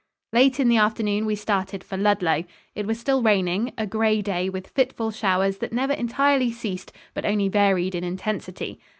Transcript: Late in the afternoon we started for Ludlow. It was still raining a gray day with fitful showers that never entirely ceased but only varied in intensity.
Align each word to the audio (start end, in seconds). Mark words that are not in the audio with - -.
Late 0.33 0.59
in 0.59 0.67
the 0.67 0.77
afternoon 0.77 1.27
we 1.27 1.35
started 1.35 1.83
for 1.83 1.95
Ludlow. 1.95 2.43
It 2.73 2.87
was 2.87 2.99
still 2.99 3.21
raining 3.21 3.71
a 3.77 3.85
gray 3.85 4.23
day 4.23 4.49
with 4.49 4.69
fitful 4.71 5.11
showers 5.11 5.59
that 5.59 5.71
never 5.71 5.93
entirely 5.93 6.51
ceased 6.51 6.91
but 7.13 7.23
only 7.23 7.49
varied 7.49 7.93
in 7.93 8.03
intensity. 8.03 8.79